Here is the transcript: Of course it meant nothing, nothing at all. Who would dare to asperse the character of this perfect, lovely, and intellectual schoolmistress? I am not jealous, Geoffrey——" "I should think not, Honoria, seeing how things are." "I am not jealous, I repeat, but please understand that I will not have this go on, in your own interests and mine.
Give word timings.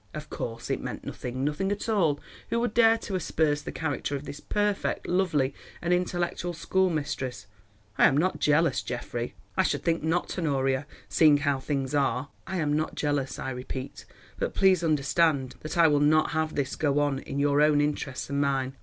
Of 0.15 0.31
course 0.31 0.71
it 0.71 0.81
meant 0.81 1.03
nothing, 1.05 1.43
nothing 1.43 1.71
at 1.71 1.87
all. 1.87 2.19
Who 2.49 2.59
would 2.59 2.73
dare 2.73 2.97
to 2.97 3.13
asperse 3.13 3.61
the 3.61 3.71
character 3.71 4.15
of 4.15 4.23
this 4.25 4.39
perfect, 4.39 5.07
lovely, 5.07 5.53
and 5.79 5.93
intellectual 5.93 6.53
schoolmistress? 6.53 7.45
I 7.99 8.07
am 8.07 8.17
not 8.17 8.39
jealous, 8.39 8.81
Geoffrey——" 8.81 9.35
"I 9.55 9.61
should 9.61 9.83
think 9.83 10.01
not, 10.01 10.39
Honoria, 10.39 10.87
seeing 11.07 11.37
how 11.37 11.59
things 11.59 11.93
are." 11.93 12.29
"I 12.47 12.57
am 12.57 12.73
not 12.73 12.95
jealous, 12.95 13.37
I 13.37 13.51
repeat, 13.51 14.05
but 14.39 14.55
please 14.55 14.83
understand 14.83 15.53
that 15.59 15.77
I 15.77 15.85
will 15.87 15.99
not 15.99 16.31
have 16.31 16.55
this 16.55 16.75
go 16.75 16.97
on, 16.99 17.19
in 17.19 17.37
your 17.37 17.61
own 17.61 17.79
interests 17.79 18.27
and 18.27 18.41
mine. 18.41 18.75